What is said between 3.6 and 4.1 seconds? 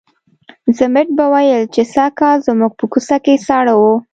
وو.